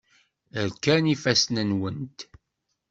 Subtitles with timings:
[0.69, 2.19] Rkan yifassen-nwent.